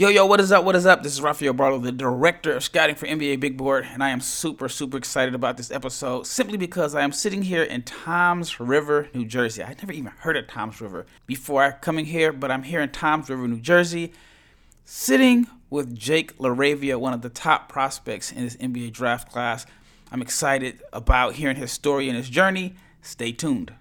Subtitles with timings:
[0.00, 0.64] Yo, yo, what is up?
[0.64, 1.02] What is up?
[1.02, 4.22] This is Rafael Barlow, the director of scouting for NBA Big Board, and I am
[4.22, 9.10] super, super excited about this episode simply because I am sitting here in Toms River,
[9.12, 9.62] New Jersey.
[9.62, 13.28] I never even heard of Toms River before coming here, but I'm here in Toms
[13.28, 14.14] River, New Jersey,
[14.86, 19.66] sitting with Jake LaRavia, one of the top prospects in this NBA draft class.
[20.10, 22.74] I'm excited about hearing his story and his journey.
[23.02, 23.74] Stay tuned.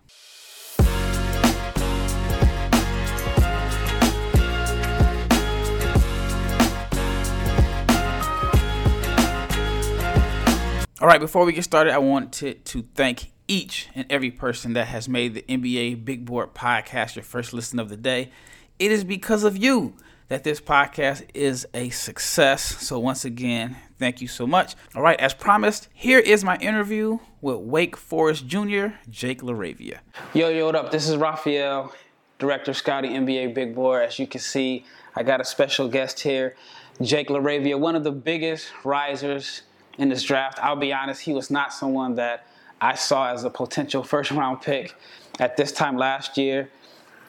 [11.02, 12.56] All right, before we get started, I want to,
[12.94, 17.54] thank each and every person that has made the NBA Big Board podcast your first
[17.54, 18.32] listen of the day.
[18.80, 19.96] It is because of you
[20.28, 22.86] that this podcast is a success.
[22.86, 24.76] So, once again, thank you so much.
[24.94, 30.00] All right, as promised, here is my interview with Wake Forest Jr., Jake LaRavia.
[30.34, 30.92] Yo, yo, what up?
[30.92, 31.94] This is Rafael,
[32.40, 34.04] Director Scouting NBA Big Board.
[34.04, 34.84] As you can see,
[35.16, 36.58] I got a special guest here,
[37.02, 39.62] Jake LaRavia, one of the biggest risers
[40.00, 40.58] in this draft.
[40.64, 42.48] I'll be honest, he was not someone that
[42.82, 44.96] I saw as a potential first round pick
[45.40, 46.70] at this time last year.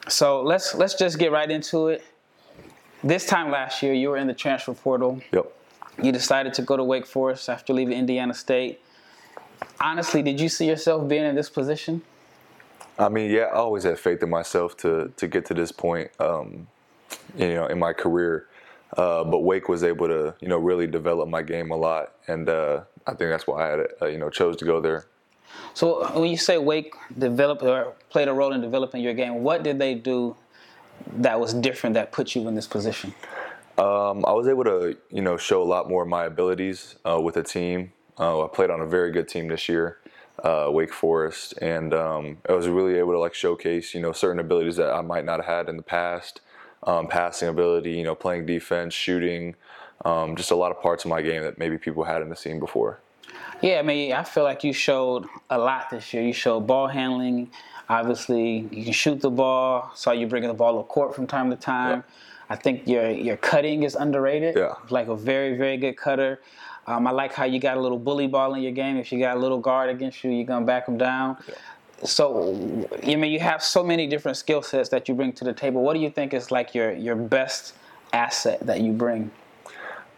[0.07, 2.03] So let's let's just get right into it.
[3.03, 5.21] This time last year, you were in the transfer portal.
[5.31, 5.51] Yep.
[6.01, 8.79] You decided to go to Wake Forest after leaving Indiana State.
[9.79, 12.01] Honestly, did you see yourself being in this position?
[12.97, 16.09] I mean, yeah, I always had faith in myself to to get to this point,
[16.19, 16.67] um,
[17.35, 18.47] you know, in my career.
[18.97, 22.49] Uh, but Wake was able to, you know, really develop my game a lot, and
[22.49, 25.05] uh, I think that's why I, had, uh, you know, chose to go there.
[25.73, 29.63] So when you say Wake developed or played a role in developing your game, what
[29.63, 30.35] did they do
[31.13, 33.13] that was different that put you in this position?
[33.77, 37.19] Um, I was able to, you know, show a lot more of my abilities uh,
[37.19, 37.93] with the team.
[38.19, 39.99] Uh, I played on a very good team this year,
[40.43, 44.39] uh, Wake Forest, and um, I was really able to like showcase, you know, certain
[44.39, 46.41] abilities that I might not have had in the past
[46.83, 49.55] um, passing ability, you know, playing defense, shooting,
[50.05, 52.99] um, just a lot of parts of my game that maybe people hadn't seen before.
[53.61, 56.23] Yeah, I mean, I feel like you showed a lot this year.
[56.23, 57.51] You showed ball handling.
[57.89, 59.91] Obviously, you can shoot the ball.
[59.93, 61.99] Saw you bringing the ball to court from time to time.
[61.99, 62.15] Yeah.
[62.49, 64.55] I think your your cutting is underrated.
[64.57, 66.41] Yeah, like a very very good cutter.
[66.87, 68.97] Um, I like how you got a little bully ball in your game.
[68.97, 71.37] If you got a little guard against you, you're gonna back them down.
[71.47, 71.53] Yeah
[72.03, 75.53] so I mean you have so many different skill sets that you bring to the
[75.53, 75.81] table.
[75.81, 77.73] What do you think is like your your best
[78.13, 79.31] asset that you bring?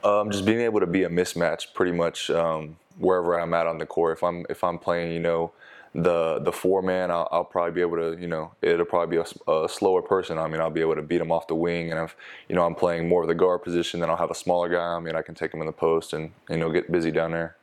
[0.04, 3.78] Um, just being able to be a mismatch pretty much um, wherever I'm at on
[3.78, 4.18] the court.
[4.18, 5.52] If I'm if I'm playing, you know,
[5.96, 9.24] the the four man, I'll, I'll probably be able to, you know, it'll probably be
[9.48, 10.38] a, a, slower person.
[10.38, 12.16] I mean, I'll be able to beat him off the wing, and if
[12.50, 14.96] you know I'm playing more of the guard position, then I'll have a smaller guy.
[14.96, 17.32] I mean, I can take him in the post and you know get busy down
[17.32, 17.56] there.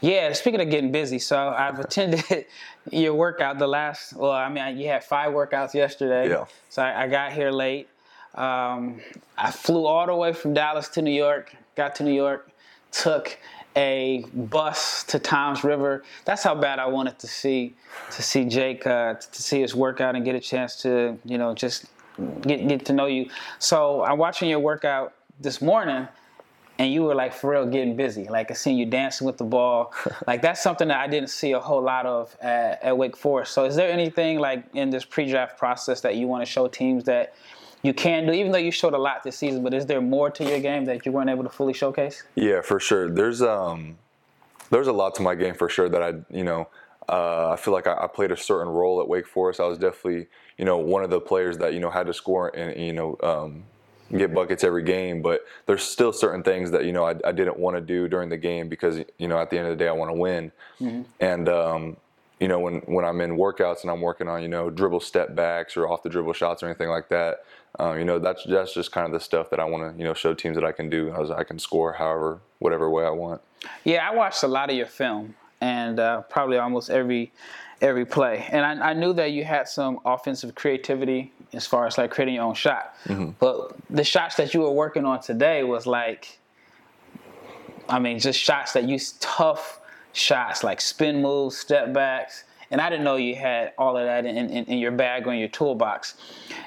[0.00, 2.46] Yeah, speaking of getting busy, so I've attended
[2.90, 4.14] your workout the last.
[4.14, 6.28] Well, I mean, you had five workouts yesterday.
[6.28, 6.46] Yeah.
[6.70, 7.88] So I, I got here late.
[8.34, 9.00] Um,
[9.36, 11.54] I flew all the way from Dallas to New York.
[11.76, 12.50] Got to New York,
[12.92, 13.38] took
[13.76, 16.02] a bus to Toms River.
[16.24, 17.74] That's how bad I wanted to see
[18.10, 21.54] to see Jake uh, to see his workout and get a chance to you know
[21.54, 21.86] just
[22.42, 23.28] get get to know you.
[23.58, 26.08] So I'm watching your workout this morning
[26.80, 28.26] and you were like for real getting busy.
[28.26, 29.92] Like I seen you dancing with the ball.
[30.26, 33.52] like that's something that I didn't see a whole lot of at, at Wake Forest.
[33.52, 37.04] So is there anything like in this pre-draft process that you want to show teams
[37.04, 37.34] that
[37.82, 40.30] you can do, even though you showed a lot this season, but is there more
[40.30, 42.22] to your game that you weren't able to fully showcase?
[42.34, 43.10] Yeah, for sure.
[43.10, 43.98] There's um
[44.70, 46.68] there's a lot to my game for sure that I you know
[47.10, 49.58] uh, I feel like I, I, played a certain role at Wake Forest.
[49.58, 52.56] I was definitely, you know, one of the players that you know had to score
[52.56, 53.64] and you know um,
[54.18, 57.58] get buckets every game, but there's still certain things that you know I, I didn't
[57.58, 59.88] want to do during the game because you know at the end of the day
[59.88, 61.02] I want to win, mm-hmm.
[61.20, 61.96] and um,
[62.38, 65.34] you know when when I'm in workouts and I'm working on you know dribble step
[65.34, 67.44] backs or off the dribble shots or anything like that,
[67.78, 70.04] um, you know that's that's just kind of the stuff that I want to you
[70.04, 71.14] know show teams that I can do.
[71.36, 73.40] I can score however whatever way I want.
[73.84, 77.32] Yeah, I watched a lot of your film and uh, probably almost every
[77.80, 78.46] every play.
[78.50, 82.34] And I, I, knew that you had some offensive creativity as far as like creating
[82.34, 82.94] your own shot.
[83.06, 83.30] Mm-hmm.
[83.38, 86.38] But the shots that you were working on today was like,
[87.88, 89.80] I mean, just shots that use tough
[90.12, 92.44] shots like spin moves, step backs.
[92.70, 95.32] And I didn't know you had all of that in, in, in your bag or
[95.32, 96.14] in your toolbox.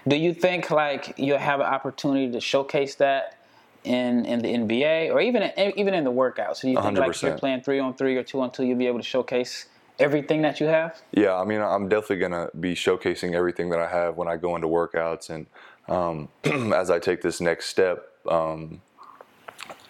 [0.08, 3.38] Do you think like you'll have an opportunity to showcase that
[3.86, 6.62] in in the NBA or even even in the workouts?
[6.62, 7.08] Do you think 100%.
[7.08, 9.68] like you're playing three on three or two on two, you'll be able to showcase
[10.00, 11.02] everything that you have?
[11.12, 14.56] Yeah, I mean, I'm definitely gonna be showcasing everything that I have when I go
[14.56, 15.48] into workouts, and
[15.88, 16.30] um,
[16.74, 18.08] as I take this next step.
[18.28, 18.82] Um,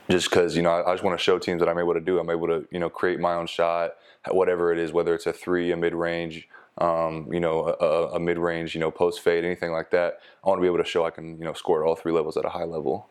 [0.09, 2.01] just because you know, I, I just want to show teams that I'm able to
[2.01, 2.19] do.
[2.19, 3.95] I'm able to you know create my own shot,
[4.29, 6.47] whatever it is, whether it's a three, a mid range,
[6.77, 10.19] um, you know, a, a mid range, you know, post fade, anything like that.
[10.43, 12.11] I want to be able to show I can you know score at all three
[12.11, 13.07] levels at a high level.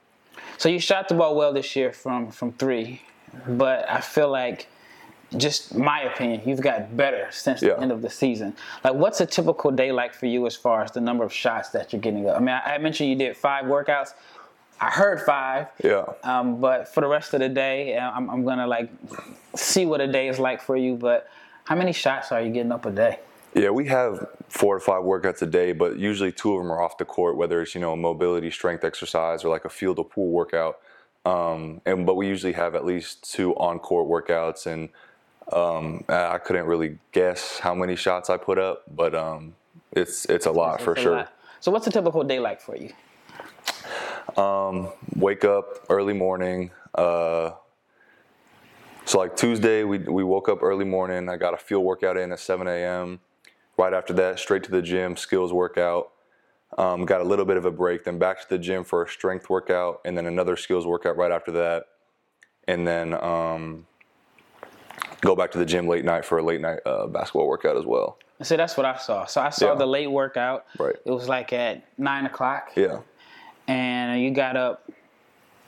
[0.59, 3.03] So you shot the ball well this year from from three,
[3.47, 4.69] but I feel like
[5.37, 7.75] just my opinion, you've got better since Yeah.
[7.75, 8.55] the end of the season.
[8.85, 11.71] Like, what's a typical day like for you as far as the number of shots
[11.71, 12.37] that you're getting up?
[12.37, 14.15] I mean, I, I mentioned you did five workouts.
[14.81, 15.69] I heard five.
[15.83, 16.05] Yeah.
[16.25, 18.91] Um, but for the rest of the day, uh, I'm, I'm gonna like
[19.55, 20.97] see what a day is like for you.
[20.97, 21.29] But
[21.65, 23.21] how many shots are you getting up a day?
[23.55, 26.81] Yeah, we have four to five workouts a day, but usually two of them are
[26.83, 29.99] off the court, whether it's you know a mobility strength exercise or like a field
[29.99, 30.79] or pool workout.
[31.25, 34.89] Um, and but we usually have at least two on court workouts, and
[35.53, 39.55] um, I couldn't really guess how many shots I put up, but um,
[39.93, 41.17] it's it's a lot for It's a sure.
[41.17, 41.33] lot.
[41.61, 42.93] So what's a typical day like for you?
[44.41, 46.71] Um, wake up early morning.
[46.95, 47.53] Uh,
[49.05, 51.29] so like Tuesday, we we woke up early morning.
[51.29, 53.21] I got a field workout in at 7 a.m.
[53.77, 56.11] Right after that, straight to the gym, skills workout.
[56.79, 59.09] Um, got a little bit of a break, then back to the gym for a
[59.09, 61.85] strength workout, and then another skills workout right after that,
[62.67, 63.87] and then um,
[65.23, 67.87] go back to the gym late night for a late night uh, basketball workout as
[67.87, 68.19] well.
[68.43, 69.25] See, that's what I saw.
[69.25, 69.75] So I saw Yeah.
[69.77, 70.67] the late workout.
[70.79, 70.97] Right.
[71.05, 72.73] It was like at nine o'clock.
[72.77, 72.99] Yeah,
[73.69, 74.91] And you got up.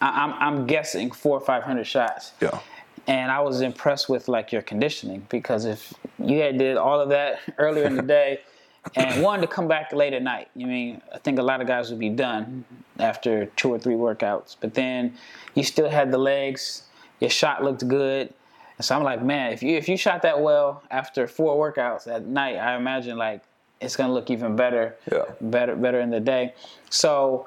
[0.02, 2.32] I, I'm I'm guessing four or five hundred shots.
[2.40, 2.58] yeah,
[3.06, 7.08] and I was impressed with like your conditioning because if you had did all of
[7.10, 8.40] that earlier in the day
[8.96, 11.68] and wanted to come back late at night, you mean I think a lot of
[11.68, 12.64] guys would be done
[12.98, 15.14] after two or three workouts, but then
[15.54, 16.82] you still had the legs,
[17.20, 18.34] your shot looked good.
[18.78, 22.06] And so I'm like, man, if you if you shot that well after four workouts
[22.08, 23.42] at night, I imagine like
[23.80, 25.24] it's gonna look even better, Yeah.
[25.40, 26.54] better, better in the day.
[26.90, 27.46] So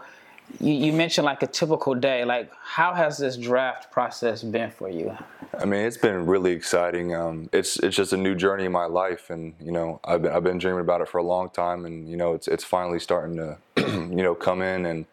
[0.61, 2.23] you, you mentioned like a typical day.
[2.23, 5.17] Like, how has this draft process been for you?
[5.59, 7.13] I mean, it's been really exciting.
[7.13, 10.31] Um, it's it's just a new journey in my life, and you know, I've been
[10.31, 12.99] I've been dreaming about it for a long time, and you know, it's it's finally
[12.99, 15.05] starting to you know come in, and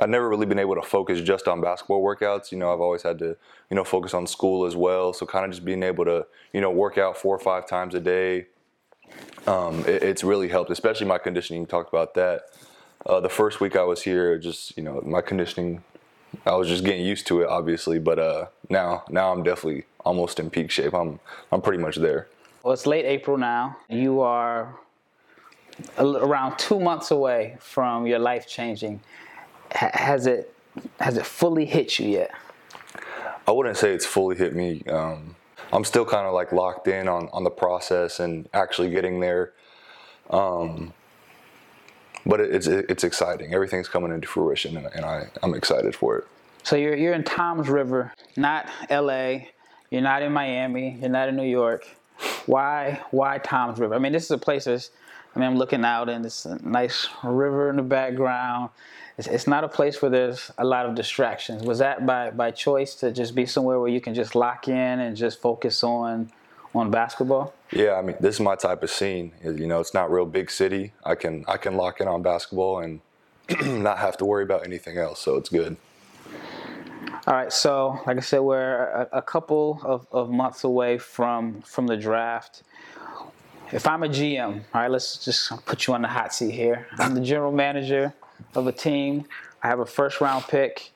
[0.00, 2.50] I've never really been able to focus just on basketball workouts.
[2.50, 3.36] You know, I've always had to
[3.70, 5.12] you know focus on school as well.
[5.12, 7.94] So kind of just being able to you know work out four or five times
[7.94, 8.46] a day,
[9.46, 11.62] um, it, it's really helped, especially my conditioning.
[11.62, 12.42] You talked about that.
[13.04, 15.82] Uh, the first week I was here, just you know, my conditioning
[16.46, 20.40] I was just getting used to it, obviously, but uh, now now I'm definitely almost
[20.40, 20.94] in peak shape.
[20.94, 22.28] I'm I'm pretty much there.
[22.62, 23.76] Well, it's late April now.
[23.88, 24.78] You are
[25.98, 29.00] around two months away from your life changing.
[29.74, 30.54] Ha- has it
[31.00, 32.30] has it fully hit you yet?
[33.46, 34.82] I wouldn't say it's fully hit me.
[34.88, 35.36] Um,
[35.72, 39.52] I'm still kind of like locked in on on the process and actually getting there.
[40.30, 40.92] Um,
[42.24, 43.54] but it, it's it's exciting.
[43.54, 46.24] Everything's coming into fruition, and, and I I'm excited for it.
[46.62, 49.50] So you're you're in Toms River, not L.A.
[49.90, 50.98] You're not in Miami.
[51.00, 51.86] You're not in New York.
[52.46, 53.94] Why why Toms River?
[53.94, 54.90] I mean, this is a place that's.
[55.34, 58.68] I mean, I'm looking out and it's a nice river in the background.
[59.18, 61.62] It's, it's not a place where there's a lot of distractions.
[61.64, 65.00] Was that by by choice to just be somewhere where you can just lock in
[65.00, 66.32] and just focus on
[66.74, 67.52] on basketball?
[67.70, 69.32] Yeah, I mean, this is my type of scene.
[69.42, 70.92] You know, it's not real big city.
[71.04, 73.00] I can I can lock in on basketball and
[73.82, 75.20] not have to worry about anything else.
[75.20, 75.76] So it's good.
[77.24, 81.60] All right, so like I said, we're a, a couple of, of months away from
[81.62, 82.62] from the draft.
[83.70, 86.86] If I'm a GM, all right, let's just put you on the hot seat here.
[86.98, 88.12] I'm the general manager
[88.54, 89.24] of a team.
[89.62, 90.92] I have a first round pick,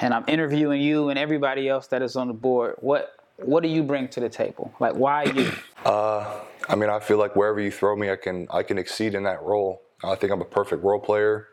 [0.00, 2.76] and I'm interviewing you and everybody else that is on the board.
[2.80, 4.72] What what do you bring to the table?
[4.80, 5.52] Like, why you?
[5.84, 9.16] Uh, I mean, I feel like wherever you throw me, I can I can exceed
[9.16, 9.82] in that role.
[10.04, 11.48] I think I'm a perfect role player,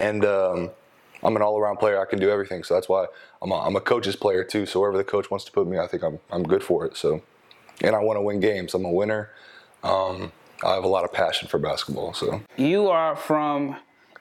[0.00, 0.70] and um,
[1.22, 2.00] I'm an all-around player.
[2.00, 2.62] I can do everything.
[2.62, 3.04] So that's why
[3.42, 4.64] I'm a, I'm a coach's player too.
[4.64, 6.96] So wherever the coach wants to put me, I think I'm I'm good for it.
[6.96, 7.20] So,
[7.82, 8.72] and I want to win games.
[8.72, 9.28] I'm a winner.
[9.82, 10.32] Um,
[10.64, 12.14] I have a lot of passion for basketball.
[12.14, 13.76] So You are from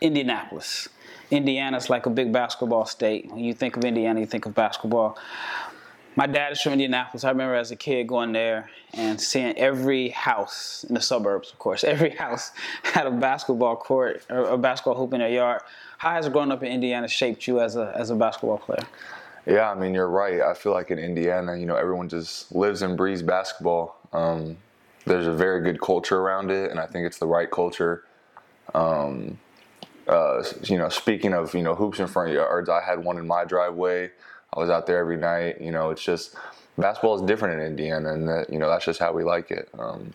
[0.06, 0.88] Indianapolis.
[1.32, 3.32] Indiana's like a big basketball state.
[3.32, 5.18] When you think of Indiana, you think of basketball.
[6.16, 7.24] My dad is from Indianapolis.
[7.24, 11.60] I remember as a kid going there and seeing every house in the suburbs, of
[11.60, 12.52] course, every house
[12.84, 15.62] had a basketball court or a basketball hoop in their yard.
[15.98, 18.86] How has growing up in Indiana shaped you as a as a basketball player?
[19.46, 20.42] Yeah, I mean you're right.
[20.42, 23.98] I feel like in Indiana, you know, everyone just lives and breathes basketball.
[24.14, 24.58] Um,
[25.06, 28.04] there's a very good culture around it, and I think it's the right culture.
[28.74, 29.38] Um,
[30.08, 33.18] uh, you know, speaking of you know hoops in front of yards, I had one
[33.18, 34.12] in my driveway.
[34.54, 35.62] I was out there every night.
[35.62, 36.36] You know, it's just
[36.78, 39.70] basketball is different in Indiana, and that you know that's just how we like it.
[39.78, 40.14] Um,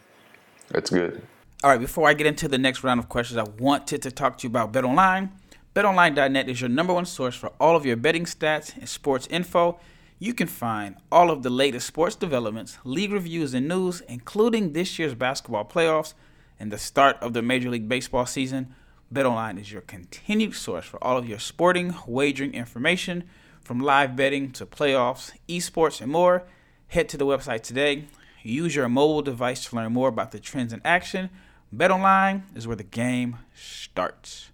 [0.70, 1.22] it's good.
[1.62, 4.38] All right, before I get into the next round of questions, I wanted to talk
[4.38, 5.30] to you about BetOnline.
[5.74, 9.78] BetOnline.net is your number one source for all of your betting stats and sports info.
[10.18, 14.98] You can find all of the latest sports developments, league reviews, and news, including this
[14.98, 16.14] year's basketball playoffs
[16.58, 18.74] and the start of the Major League Baseball season,
[19.12, 23.24] BetOnline is your continued source for all of your sporting wagering information,
[23.60, 26.44] from live betting to playoffs, esports, and more.
[26.88, 28.04] Head to the website today.
[28.44, 31.28] Use your mobile device to learn more about the trends in action.
[31.74, 34.50] BetOnline is where the game starts.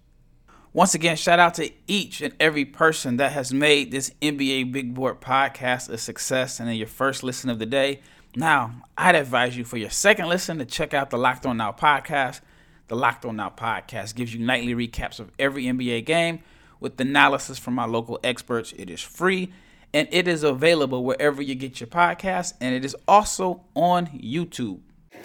[0.73, 4.95] Once again, shout out to each and every person that has made this NBA Big
[4.95, 8.01] Board podcast a success and in your first listen of the day.
[8.35, 11.71] Now, I'd advise you for your second listen to check out the Locked On Now
[11.71, 12.41] podcast.
[12.87, 16.39] The Locked On Now podcast gives you nightly recaps of every NBA game
[16.79, 18.73] with analysis from my local experts.
[18.77, 19.51] It is free
[19.93, 24.79] and it is available wherever you get your podcast, and it is also on YouTube.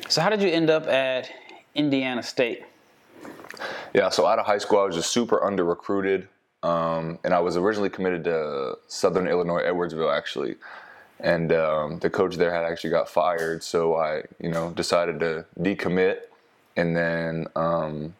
[0.09, 1.31] So, how did you end up at
[1.75, 2.64] Indiana State?
[3.92, 6.28] Yeah, so out of high school, I was just super under recruited,
[6.62, 10.57] um, and I was originally committed to Southern Illinois Edwardsville actually,
[11.21, 15.45] and um, the coach there had actually got fired, so I, you know, decided to
[15.61, 16.21] decommit,
[16.76, 18.14] and then um,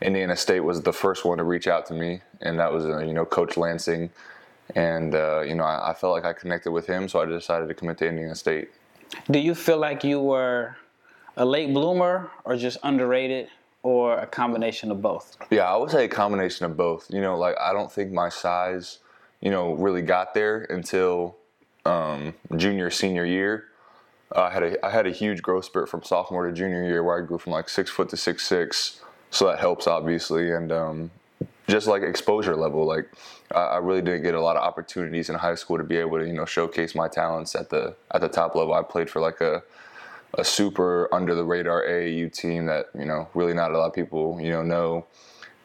[0.00, 2.98] Indiana State was the first one to reach out to me, and that was uh,
[2.98, 4.10] you know Coach Lansing,
[4.74, 7.68] and uh, you know I, I felt like I connected with him, so I decided
[7.68, 8.70] to commit to Indiana State.
[9.30, 10.76] Do you feel like you were
[11.36, 13.48] a late bloomer or just underrated?
[13.82, 15.36] or a combination of both?
[15.50, 17.06] Yeah, I would say a combination of both.
[17.10, 18.98] You know, like I don't think my size,
[19.40, 21.36] you know, really got there until
[21.84, 23.64] um, junior senior year.
[24.34, 27.02] Uh, I had a I had a huge growth spurt from sophomore to junior year
[27.02, 30.72] where I grew from like six foot to six six, so that helps obviously, and
[30.72, 31.10] um,
[31.68, 33.10] just like exposure level, like
[33.54, 36.18] I, I, really didn't get a lot of opportunities in high school to be able
[36.18, 38.72] to you know showcase my talents at the at the top level.
[38.72, 39.62] I played for like a
[40.34, 43.92] a super under the radar AAU team that you know really not a lot of
[43.92, 45.06] people you know know,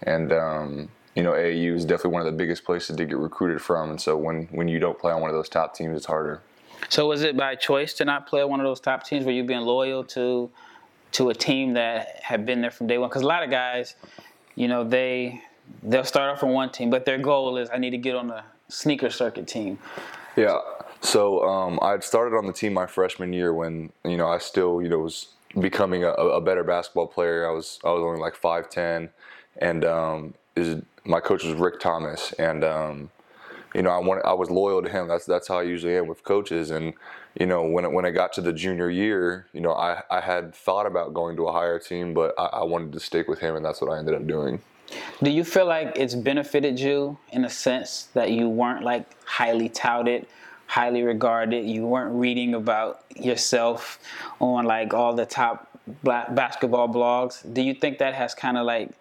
[0.03, 3.61] and um, you know AAU is definitely one of the biggest places to get recruited
[3.61, 3.91] from.
[3.91, 6.41] And so when when you don't play on one of those top teams, it's harder.
[6.89, 9.25] So was it by choice to not play one of those top teams?
[9.25, 10.49] Were you being loyal to
[11.13, 13.09] to a team that had been there from day one?
[13.09, 13.95] Because a lot of guys,
[14.55, 15.41] you know, they
[15.83, 18.27] they'll start off on one team, but their goal is I need to get on
[18.27, 19.79] the sneaker circuit team.
[20.35, 20.59] Yeah,
[21.01, 24.81] so um, I started on the team my freshman year when you know I still
[24.81, 25.27] you know was
[25.59, 27.47] becoming a, a better basketball player.
[27.47, 29.09] I was I was only like five ten,
[29.57, 33.09] and um, is my coach was Rick Thomas, and um,
[33.73, 35.07] you know I I was loyal to him.
[35.07, 36.71] That's that's how I usually am with coaches.
[36.71, 36.93] And
[37.39, 40.21] you know when it, when I got to the junior year, you know I I
[40.21, 43.39] had thought about going to a higher team, but I, I wanted to stick with
[43.39, 44.61] him, and that's what I ended up doing.
[45.21, 49.69] Do you feel like it's benefited you in a sense that you weren't like highly
[49.69, 50.27] touted?
[50.67, 51.65] highly regarded.
[51.65, 53.99] You weren't reading about yourself
[54.39, 55.69] on like all the top
[56.03, 57.41] basketball blogs.
[57.53, 58.91] Do you think that has kind of like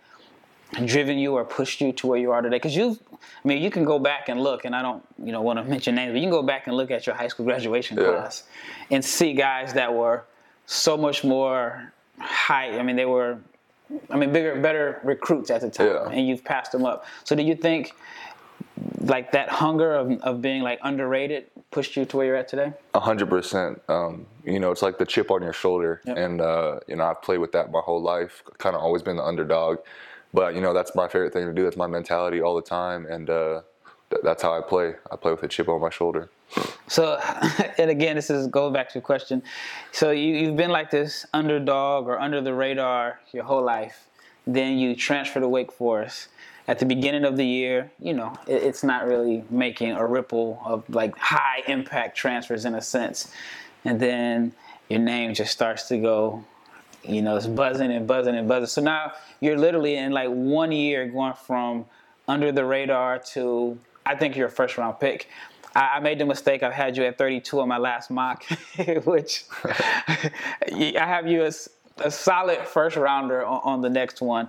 [0.84, 2.56] driven you or pushed you to where you are today?
[2.56, 5.42] Because you, I mean, you can go back and look, and I don't, you know,
[5.42, 7.46] want to mention names, but you can go back and look at your high school
[7.46, 8.04] graduation yeah.
[8.04, 8.44] class
[8.90, 10.24] and see guys that were
[10.66, 12.78] so much more high.
[12.78, 13.38] I mean, they were,
[14.10, 16.08] I mean, bigger, better recruits at the time, yeah.
[16.10, 17.06] and you've passed them up.
[17.24, 17.94] So do you think?
[19.00, 22.72] like that hunger of, of being like underrated pushed you to where you're at today?
[22.94, 23.80] A hundred percent.
[23.88, 26.16] Um, you know, it's like the chip on your shoulder, yep.
[26.16, 28.42] and uh, you know, I've played with that my whole life.
[28.58, 29.78] Kind of always been the underdog,
[30.32, 31.64] but you know, that's my favorite thing to do.
[31.64, 33.62] That's my mentality all the time, and uh,
[34.10, 34.94] th- that's how I play.
[35.10, 36.30] I play with a chip on my shoulder.
[36.88, 37.14] So,
[37.78, 39.42] and again, this is go back to the question.
[39.92, 44.08] So you you've been like this underdog or under the radar your whole life.
[44.46, 46.28] Then you transfer to Wake Forest
[46.68, 50.60] at the beginning of the year, you know, it, it's not really making a ripple
[50.64, 53.30] of like high impact transfers in a sense.
[53.84, 54.52] And then
[54.88, 56.44] your name just starts to go,
[57.08, 58.66] you know, it's buzzing and buzzing and buzzing.
[58.66, 61.86] So now you're literally in like one year going from
[62.28, 65.28] under the radar to I think you're a first round pick.
[65.74, 66.62] I, made the mistake.
[66.62, 68.44] I've had you at 32 on my last mock,
[69.04, 70.32] which I
[70.94, 74.48] have you as a solid first rounder on, on the next one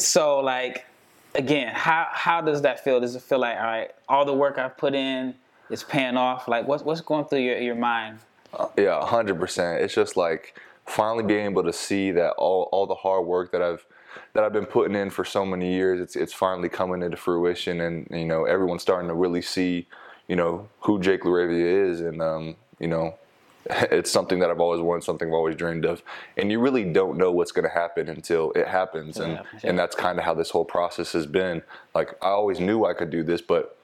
[0.00, 0.86] so like
[1.34, 3.00] again, how how does that feel?
[3.00, 5.34] Does it feel like all right, all the work I've put in
[5.70, 6.48] is paying off?
[6.48, 8.18] Like what's what's going through your, your mind?
[8.52, 9.82] Uh, yeah, hundred percent.
[9.82, 10.58] It's just like
[10.90, 13.86] finally being able to see that all all the hard work that I've
[14.34, 17.80] that I've been putting in for so many years, it's it's finally coming into fruition,
[17.80, 19.86] and you know everyone's starting to really see,
[20.28, 23.14] you know, who Jake LaRavia is, and um, you know
[23.70, 26.02] it's something that I've always wanted, something I've always dreamed of,
[26.36, 29.70] and you really don't know what's going to happen until it happens, and yeah, yeah.
[29.70, 31.62] and that's kind of how this whole process has been.
[31.94, 33.76] Like I always knew I could do this, but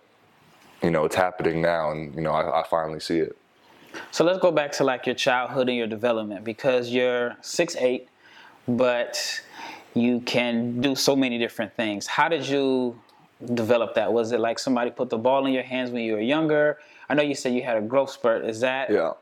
[0.83, 3.37] you know it's happening now, and you know I, I finally see it.
[4.11, 8.09] So let's go back to like your childhood and your development because you're six eight,
[8.69, 9.43] but
[9.95, 12.07] you can do so many different things.
[12.07, 13.01] How did you
[13.55, 14.13] develop that?
[14.13, 16.79] Was it like somebody put the ball in your hands when you were younger?
[17.09, 18.45] I know you said you had a growth spurt.
[18.45, 19.13] Is that yeah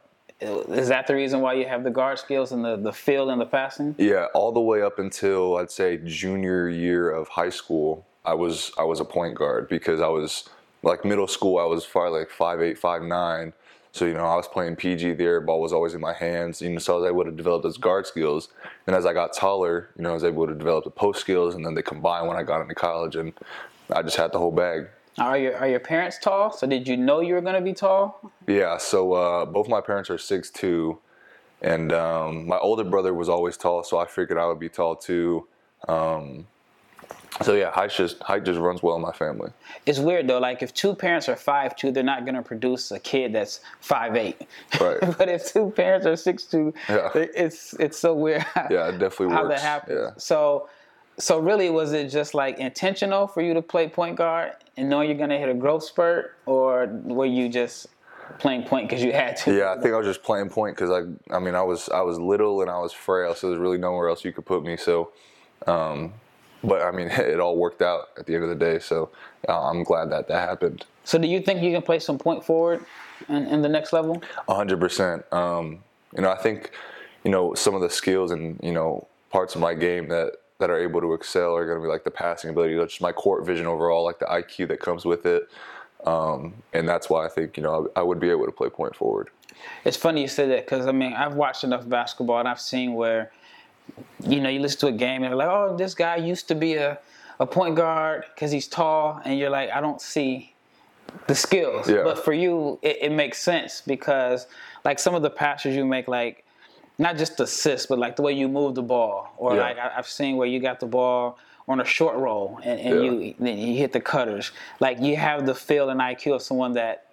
[0.41, 3.41] is that the reason why you have the guard skills and the, the feel and
[3.41, 3.95] the passing?
[3.99, 8.73] Yeah, all the way up until I'd say junior year of high school, I was
[8.79, 10.49] I was a point guard because I was
[10.83, 13.53] like middle school I was probably like five eight, five nine.
[13.95, 16.69] So, you know, I was playing PG there, ball was always in my hands, you
[16.69, 18.49] know, so I was able to develop those guard skills.
[18.89, 21.55] And as I got taller, you know, I was able to develop the post skills
[21.55, 23.33] and then they combined when I got into college and
[23.95, 24.89] I just had the whole bag.
[25.17, 26.51] Are your are your parents tall?
[26.51, 28.33] So did you know you were gonna be tall?
[28.49, 28.79] Yeah.
[28.79, 30.99] So uh, both my parents are six two,
[31.63, 34.97] and um, my older brother was always tall, so I figured I would be tall
[34.97, 35.47] too.
[35.87, 36.49] Um,
[37.43, 39.51] so yeah, height just height just runs well in my family.
[39.87, 40.39] It's weird though.
[40.39, 44.15] Like if two parents are five two, they're not gonna produce a kid that's five
[44.17, 44.47] eight.
[44.81, 45.01] Right.
[45.19, 47.11] but if two parents are six two, yeah.
[47.15, 48.45] it's it's so weird.
[48.71, 49.61] yeah, it definitely how works.
[49.61, 49.99] that happens.
[50.01, 50.11] Yeah.
[50.17, 50.69] So
[51.19, 55.09] so really, was it just like intentional for you to play point guard and knowing
[55.09, 57.89] you're gonna hit a growth spurt, or were you just
[58.39, 59.57] playing point because you had to?
[59.57, 62.01] Yeah, I think I was just playing point because I, I mean, I was I
[62.03, 64.77] was little and I was frail, so there's really nowhere else you could put me.
[64.77, 65.13] So,
[65.67, 66.15] um,
[66.65, 68.79] but I mean, it all worked out at the end of the day.
[68.79, 69.11] So
[69.49, 70.85] uh, I'm glad that that happened.
[71.05, 72.85] So do you think you can play some point forward
[73.29, 74.23] in, in the next level?
[74.49, 75.25] hundred um, percent.
[75.33, 76.71] You know, I think
[77.25, 80.71] you know some of the skills and you know parts of my game that that
[80.71, 83.45] are able to excel are going to be like the passing ability, just my court
[83.45, 85.51] vision overall, like the IQ that comes with it.
[86.07, 88.69] Um, and that's why I think you know I, I, would be able to play
[88.69, 89.31] point forward.
[89.85, 92.95] It's funny you say that because I mean I've watched enough basketball and I've seen
[92.95, 93.33] where
[94.23, 96.55] you know you listen to a game and they're like, oh, this guy used to
[96.55, 96.99] be a,
[97.39, 100.55] a point guard because he's tall, and you're like, I don't see
[101.27, 101.89] the skills.
[101.89, 102.03] Yeah.
[102.03, 104.47] But for you, it, it makes sense because
[104.85, 106.45] like some of the passes you make, like
[106.99, 109.63] not just assists, but like the way you move the ball, or yeah.
[109.63, 113.05] like I, have seen where you got the ball on a short roll and, and
[113.05, 113.11] yeah.
[113.11, 114.53] you then you hit the cutters.
[114.81, 117.07] Like you have the feel and IQ of someone that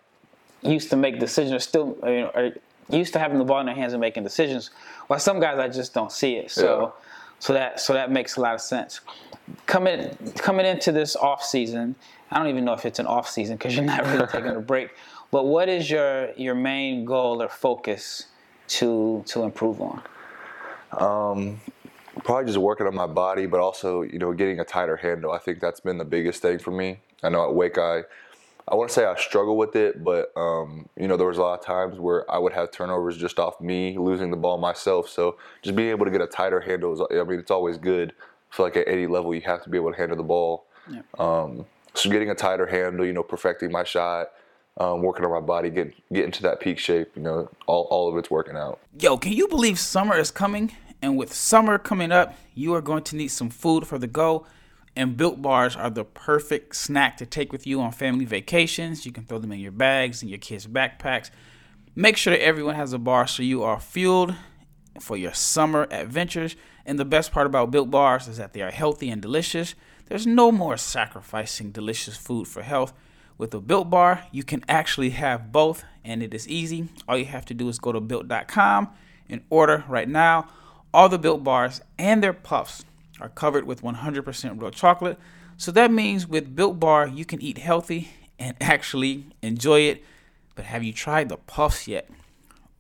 [0.62, 2.54] used to make decisions, still or
[2.90, 4.72] used to having the ball in their hands and making decisions.
[5.08, 6.52] While some guys I just don't see it.
[6.52, 7.04] So yeah.
[7.40, 9.02] so that so that makes a lot of sense.
[9.66, 11.96] Coming coming into this off season,
[12.32, 14.62] I don't even know if it's an off season because you're not really taking a
[14.74, 14.92] break.
[15.32, 18.28] But what is your your main goal or focus?
[18.72, 20.02] to to improve on?
[20.98, 21.62] Um,
[22.24, 25.32] probably just working on my body, but also you know getting a tighter handle.
[25.32, 27.00] I think that's been the biggest thing for me.
[27.24, 28.04] I know at Wake I.
[28.68, 31.42] I want to say I struggle with it, but um, you know there was a
[31.42, 35.10] lot of times where I would have turnovers just off me losing the ball myself.
[35.10, 38.14] So just being able to get a tighter handle is, I mean, it's always good.
[38.52, 40.66] I feel like at any level you have to be able to handle the ball.
[40.90, 41.02] Yeah.
[41.20, 44.32] Um, so getting a tighter handle, you know, perfecting my shot,
[44.78, 47.12] um, working on my body, get getting to that peak shape.
[47.16, 48.80] You know, all all of it's working out.
[49.00, 50.74] Yo, can you believe summer is coming?
[51.02, 54.46] And with summer coming up, you are going to need some food for the go.
[54.96, 59.06] And built bars are the perfect snack to take with you on family vacations.
[59.06, 61.30] You can throw them in your bags and your kids' backpacks.
[61.96, 64.36] Make sure that everyone has a bar so you are fueled
[65.00, 66.56] for your summer adventures.
[66.86, 69.76] And the best part about built bars is that they are healthy and delicious.
[70.08, 72.94] There's no more sacrificing delicious food for health.
[73.38, 76.90] With a built bar, you can actually have both, and it is easy.
[77.08, 78.90] All you have to do is go to built.com
[79.30, 80.50] and order right now.
[80.94, 82.84] All the built bars and their puffs
[83.22, 85.18] are covered with 100% real chocolate.
[85.58, 90.04] So that means with Built Bar, you can eat healthy and actually enjoy it.
[90.56, 92.10] But have you tried the puffs yet?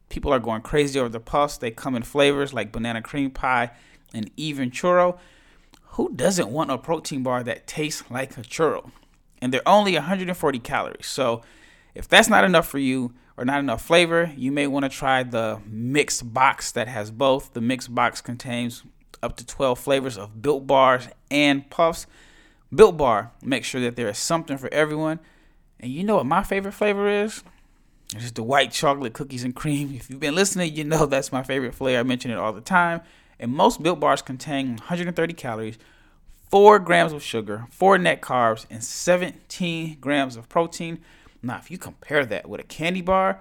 [0.10, 1.58] People are going crazy over the puffs.
[1.58, 3.72] They come in flavors like banana cream pie
[4.14, 5.18] and even churro.
[5.96, 8.92] Who doesn't want a protein bar that tastes like a churro?
[9.42, 11.08] and they're only 140 calories.
[11.08, 11.42] So
[11.96, 15.24] if that's not enough for you or not enough flavor, you may want to try
[15.24, 17.54] the mixed box that has both.
[17.54, 18.84] The mixed box contains
[19.24, 22.08] up to 12 flavors of built bars and puffs.
[22.74, 25.20] Built bar, make sure that there is something for everyone.
[25.80, 27.44] And you know what my favorite flavor is?
[28.16, 29.94] It's the white chocolate cookies and cream.
[29.96, 32.00] If you've been listening, you know that's my favorite flavor.
[32.00, 33.02] I mention it all the time.
[33.40, 35.78] And most built bars contain 130 calories,
[36.50, 41.00] 4 grams of sugar, 4 net carbs, and 17 grams of protein.
[41.42, 43.40] Now, if you compare that with a candy bar,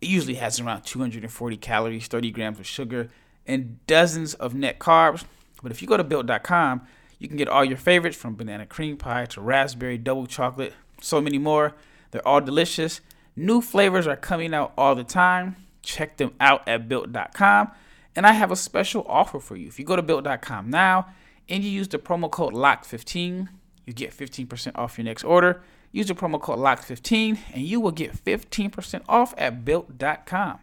[0.00, 3.10] it usually has around 240 calories, 30 grams of sugar,
[3.46, 5.24] and dozens of net carbs.
[5.62, 6.82] But if you go to built.com,
[7.18, 11.20] you can get all your favorites from banana cream pie to raspberry double chocolate, so
[11.20, 11.74] many more.
[12.10, 13.00] They're all delicious.
[13.36, 15.56] New flavors are coming out all the time.
[15.82, 17.70] Check them out at built.com.
[18.14, 19.68] And I have a special offer for you.
[19.68, 21.06] If you go to built.com now,
[21.48, 23.48] and you use the promo code LOCK15,
[23.84, 25.62] you get 15% off your next order.
[25.90, 30.58] Use the promo code LOCK15 and you will get 15% off at built.com.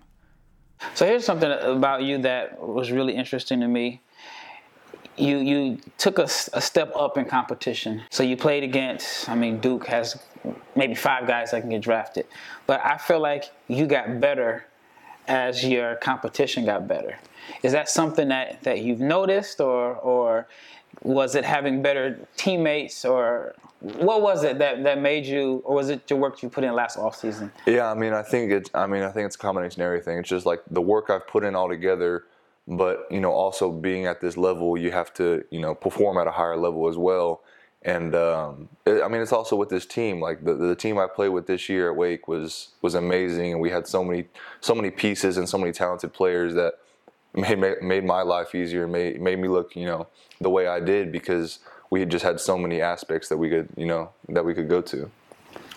[0.94, 4.02] So here's something about you that was really interesting to me.
[5.18, 8.04] You you took a, a step up in competition.
[8.10, 10.18] So you played against, I mean, Duke has
[10.76, 12.26] maybe five guys that can get drafted.
[12.68, 14.66] But I feel like you got better
[15.28, 17.20] as your competition got better.
[17.64, 20.48] Is that something that, that you've noticed, or or
[21.04, 25.90] was it having better teammates, or what was it that, that made you, or was
[25.90, 27.52] it the work you put in last off season?
[27.66, 30.18] Yeah, I mean, I think it's, I mean, I think it's a combination of everything.
[30.18, 32.26] It's just like the work I've put in all together,
[32.68, 36.28] but you know, also being at this level, you have to, you know, perform at
[36.28, 37.42] a higher level as well.
[37.82, 40.20] And um, it, I mean, it's also with this team.
[40.20, 43.62] Like the, the team I played with this year at Wake was was amazing, and
[43.62, 44.26] we had so many
[44.60, 46.74] so many pieces and so many talented players that
[47.34, 50.08] made made my life easier, made made me look, you know,
[50.42, 53.86] the way I did because we just had so many aspects that we could, you
[53.86, 55.10] know, that we could go to.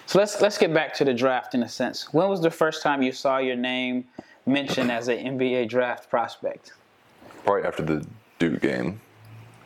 [0.06, 2.12] So let's let's get back to the draft in a sense.
[2.12, 4.04] When was the first time you saw your name
[4.46, 6.72] mentioned as an NBA draft prospect?
[7.44, 8.06] Probably after the
[8.38, 9.00] Duke game.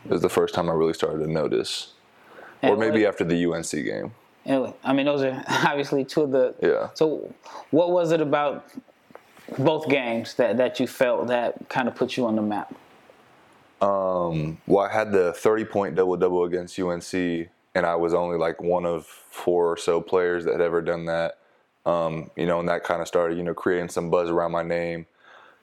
[0.05, 1.93] It was the first time I really started to notice,
[2.61, 4.13] and or maybe after the UNC game.
[4.83, 6.55] I mean, those are obviously two of the.
[6.61, 6.89] Yeah.
[6.93, 7.33] So,
[7.71, 8.71] what was it about
[9.57, 12.73] both games that that you felt that kind of put you on the map?
[13.81, 18.37] Um, well, I had the 30 point double double against UNC, and I was only
[18.37, 21.37] like one of four or so players that had ever done that.
[21.85, 24.63] Um, you know, and that kind of started, you know, creating some buzz around my
[24.63, 25.05] name.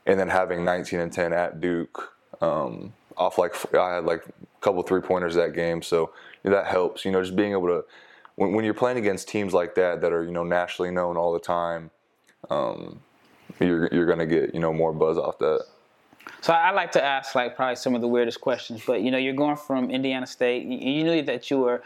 [0.06, 4.60] And then having 19 and 10 at Duke, um, off like I had like a
[4.60, 7.04] couple three pointers that game, so you know, that helps.
[7.04, 7.84] You know, just being able to
[8.36, 11.32] when, when, you're playing against teams like that that are you know nationally known all
[11.32, 11.90] the time,
[12.50, 13.00] um,
[13.60, 15.64] you're you're gonna get you know more buzz off that.
[16.40, 19.18] So I like to ask like probably some of the weirdest questions, but you know,
[19.18, 20.64] you're going from Indiana State.
[20.64, 21.82] You knew that you were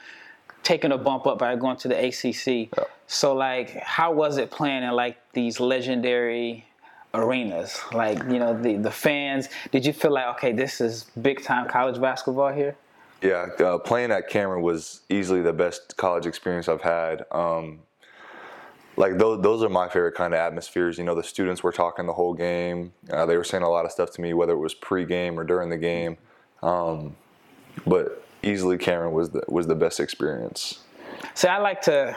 [0.62, 2.70] taking a bump up by going to the ACC.
[2.76, 2.84] Yeah.
[3.06, 6.66] So like, how was it playing in like these legendary
[7.14, 7.80] arenas?
[7.92, 9.48] Like, you know, the the fans.
[9.70, 12.76] Did you feel like okay, this is big time college basketball here?
[13.22, 17.24] Yeah, uh, playing at Cameron was easily the best college experience I've had.
[17.32, 17.80] Um,
[18.98, 20.98] like those those are my favorite kind of atmospheres.
[20.98, 22.92] You know, the students were talking the whole game.
[23.10, 25.44] Uh, they were saying a lot of stuff to me, whether it was pre-game or
[25.44, 26.16] during the game.
[26.62, 27.16] Um,
[27.86, 30.80] but easily, Cameron was the was the best experience.
[31.34, 32.16] See, I like to,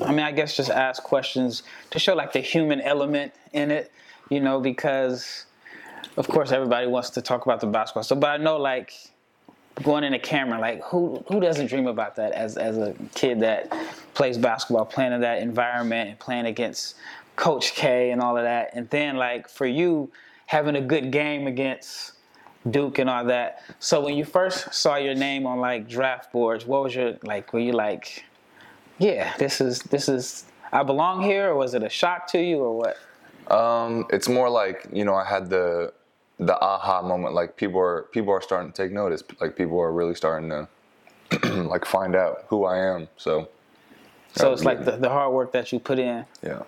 [0.00, 3.90] I mean, I guess just ask questions to show like the human element in it.
[4.28, 5.46] You know, because
[6.16, 8.04] of course everybody wants to talk about the basketball.
[8.04, 8.92] So, but I know like
[9.82, 13.40] going in a camera, like who who doesn't dream about that as as a kid
[13.40, 13.72] that
[14.14, 16.96] plays basketball, playing in that environment and playing against
[17.36, 18.70] Coach K and all of that.
[18.74, 20.10] And then like for you
[20.46, 22.12] having a good game against
[22.70, 23.62] Duke and all that.
[23.78, 27.52] So when you first saw your name on like draft boards, what was your like
[27.52, 28.24] were you like,
[28.98, 32.58] yeah, this is this is I belong here or was it a shock to you
[32.58, 32.96] or what?
[33.50, 35.92] Um, it's more like, you know, I had the
[36.40, 39.92] the aha moment like people are people are starting to take notice like people are
[39.92, 40.68] really starting to
[41.64, 43.46] like find out who i am so
[44.34, 46.24] so it's like the, the hard work that you put in.
[46.42, 46.62] Yeah.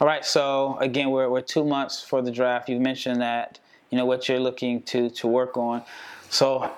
[0.00, 2.68] All right so again we're, we're two months for the draft.
[2.68, 3.58] You mentioned that
[3.90, 5.82] you know what you're looking to to work on.
[6.30, 6.70] So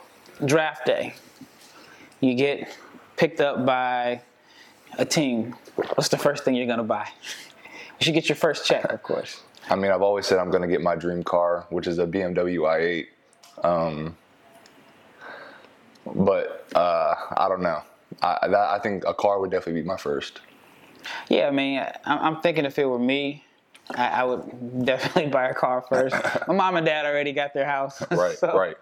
[0.45, 1.15] draft day
[2.23, 2.77] you get
[3.17, 4.23] picked up by
[4.99, 5.55] a team.
[5.75, 7.09] What's the first thing you're going to buy?
[8.01, 8.93] You should get your first check.
[8.93, 9.43] Of course.
[9.71, 12.07] I mean, I've always said I'm going to get my dream car, which is a
[12.07, 13.07] BMW
[13.63, 13.65] i8.
[13.65, 14.17] Um,
[16.05, 17.81] but uh, I don't know.
[18.21, 20.41] I, that, I think a car would definitely be my first.
[21.29, 23.45] Yeah, I mean, I'm thinking if it were me,
[23.91, 26.17] I, I would definitely buy a car first.
[26.49, 28.03] my mom and dad already got their house.
[28.11, 28.77] Right, so, right.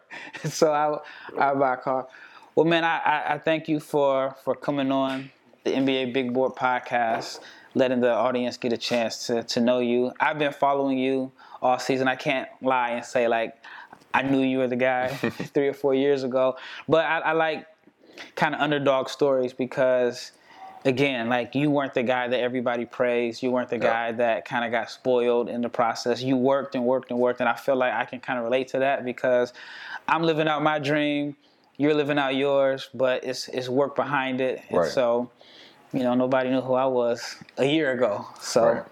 [0.44, 0.98] So I
[1.42, 2.08] I buy a car.
[2.54, 5.30] Well, man, I, I, I thank you for for coming on
[5.64, 7.40] the NBA Big Board podcast
[7.74, 10.12] letting the audience get a chance to, to know you.
[10.18, 11.30] I've been following you
[11.62, 12.08] all season.
[12.08, 13.54] I can't lie and say like
[14.12, 16.56] I knew you were the guy three or four years ago.
[16.88, 17.66] But I, I like
[18.36, 20.32] kind of underdog stories because
[20.84, 23.42] again, like you weren't the guy that everybody praised.
[23.42, 26.22] You weren't the guy that kind of got spoiled in the process.
[26.22, 28.68] You worked and worked and worked, and I feel like I can kind of relate
[28.68, 29.52] to that because
[30.08, 31.36] I'm living out my dream.
[31.76, 34.62] You're living out yours, but it's it's work behind it.
[34.70, 34.84] Right.
[34.84, 35.30] And so
[35.92, 38.24] you know, nobody knew who I was a year ago.
[38.40, 38.84] So, right.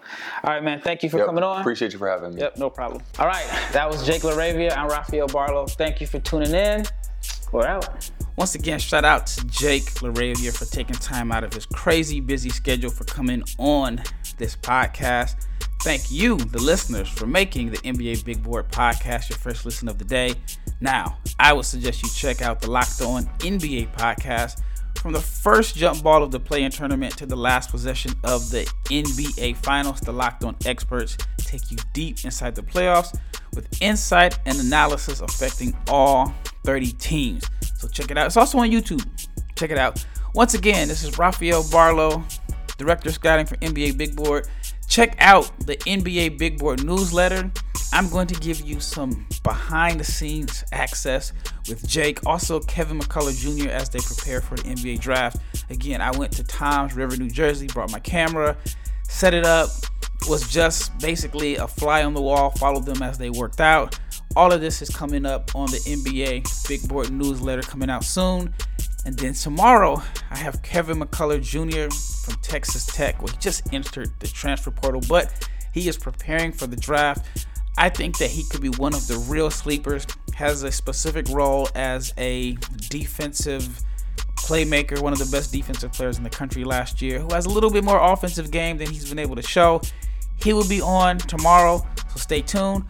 [0.43, 1.27] all right, man, thank you for yep.
[1.27, 1.61] coming on.
[1.61, 2.41] Appreciate you for having me.
[2.41, 3.01] Yep, no problem.
[3.17, 4.75] All right, that was Jake LaRavia.
[4.75, 5.65] I'm Rafael Barlow.
[5.65, 6.85] Thank you for tuning in.
[7.51, 8.11] We're out.
[8.39, 12.49] Once again, shout out to Jake LaRavia for taking time out of his crazy busy
[12.49, 14.01] schedule for coming on
[14.37, 15.45] this podcast.
[15.81, 19.97] Thank you, the listeners, for making the NBA Big Board podcast your first listen of
[19.97, 20.35] the day.
[20.79, 24.61] Now, I would suggest you check out the Locked On NBA podcast
[24.95, 28.63] from the first jump ball of the play-in tournament to the last possession of the
[28.85, 33.19] NBA Finals, the Locked On experts take you deep inside the playoffs
[33.53, 37.43] with insight and analysis affecting all 30 teams.
[37.79, 38.25] So check it out.
[38.25, 39.07] It's also on YouTube.
[39.55, 40.05] Check it out.
[40.33, 42.25] Once again, this is Rafael Barlow,
[42.77, 44.49] Director Scouting for NBA Big Board.
[44.89, 47.49] Check out the NBA Big Board newsletter.
[47.93, 51.31] I'm going to give you some behind the scenes access
[51.69, 53.69] with Jake, also Kevin McCullar Jr.
[53.69, 55.37] as they prepare for the NBA draft.
[55.69, 58.57] Again, I went to Toms River, New Jersey, brought my camera,
[59.03, 59.69] set it up,
[60.27, 63.97] was just basically a fly on the wall, followed them as they worked out.
[64.35, 68.53] All of this is coming up on the NBA Big Board newsletter coming out soon.
[69.05, 71.93] And then tomorrow, I have Kevin McCullar Jr.
[72.23, 73.21] from Texas Tech.
[73.21, 77.25] Well, he just entered the transfer portal, but he is preparing for the draft.
[77.77, 80.05] I think that he could be one of the real sleepers.
[80.35, 82.57] Has a specific role as a
[82.89, 83.81] defensive
[84.37, 87.49] playmaker, one of the best defensive players in the country last year, who has a
[87.49, 89.81] little bit more offensive game than he's been able to show.
[90.43, 92.83] He will be on tomorrow, so stay tuned.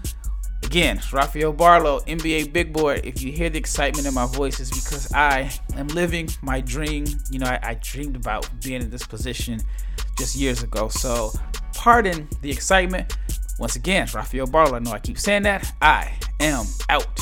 [0.70, 3.02] Again, Rafael Barlow, NBA Big Board.
[3.04, 7.06] If you hear the excitement in my voice, is because I am living my dream.
[7.32, 9.60] You know, I, I dreamed about being in this position
[10.20, 10.88] just years ago.
[10.88, 11.32] So,
[11.74, 13.18] pardon the excitement.
[13.58, 14.76] Once again, Rafael Barlow.
[14.76, 15.74] I know I keep saying that.
[15.82, 17.20] I am out.